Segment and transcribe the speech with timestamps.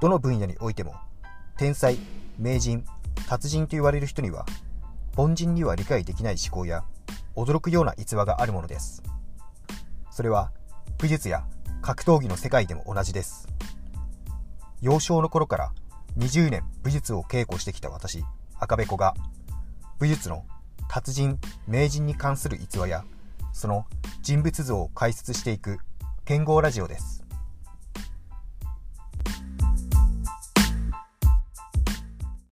[0.00, 0.94] どの分野においても、
[1.58, 1.98] 天才、
[2.38, 2.84] 名人、
[3.28, 4.46] 達人と言われる人には、
[5.16, 6.84] 凡人には理解できない思考や、
[7.36, 9.02] 驚くような逸話があるものです。
[10.10, 10.52] それは、
[10.98, 11.44] 武術や
[11.82, 13.46] 格闘技の世界でも同じです。
[14.80, 15.72] 幼少の頃から
[16.16, 18.24] 20年武術を稽古してきた私、
[18.58, 19.14] 赤べこが、
[19.98, 20.46] 武術の
[20.88, 23.04] 達人、名人に関する逸話や、
[23.52, 23.86] その
[24.22, 25.78] 人物像を解説していく
[26.24, 27.29] 剣豪ラジオです。